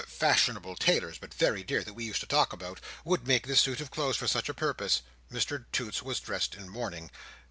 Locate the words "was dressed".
6.01-6.55